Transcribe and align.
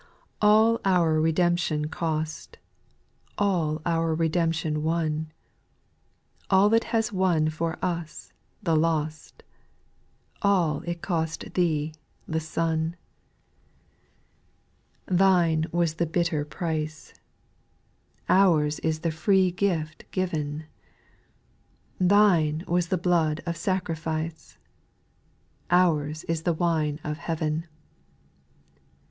2. 0.41 0.47
All 0.47 0.81
our 0.83 1.21
redemption 1.21 1.85
cost. 1.87 2.57
All 3.37 3.83
our 3.85 4.15
redemption 4.15 4.81
won; 4.81 5.31
All 6.49 6.73
it 6.73 6.85
has 6.85 7.13
won 7.13 7.51
for 7.51 7.77
us, 7.85 8.33
the 8.63 8.75
lost; 8.75 9.43
All 10.41 10.81
it 10.87 11.03
cost 11.03 11.53
Thee, 11.53 11.93
the 12.27 12.39
Son. 12.39 12.95
SPIRITUAL 15.03 15.19
SONGS, 15.19 15.19
146 15.69 15.69
3. 15.69 15.69
Thine 15.69 15.79
was 15.79 15.93
the 15.93 16.07
bitter 16.11 16.45
price, 16.45 17.13
—■ 17.15 17.21
Ours 18.27 18.79
is 18.79 19.01
the 19.01 19.11
free 19.11 19.51
gift, 19.51 20.05
given; 20.09 20.65
Thine 21.99 22.63
was 22.67 22.87
the 22.87 22.97
blood 22.97 23.41
of 23.45 23.55
sacrifice, 23.55 24.57
Ours 25.69 26.23
is 26.23 26.41
the 26.41 26.53
wine 26.53 26.99
of 27.03 27.19
heaven. 27.19 27.67